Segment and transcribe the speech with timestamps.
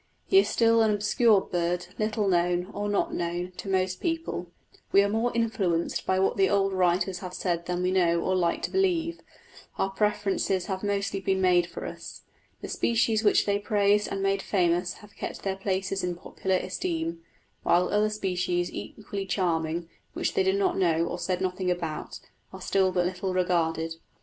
[0.25, 4.47] He is still an obscure bird, little known, or not known, to most people:
[4.91, 8.33] we are more influenced by what the old writers have said than we know or
[8.35, 9.19] like to believe;
[9.77, 12.23] our preferences have mostly been made for us.
[12.61, 17.19] The species which they praised and made famous have kept their places in popular esteem,
[17.61, 22.21] while other species equally charming, which they did not know or said nothing about,
[22.51, 23.97] are still but little regarded.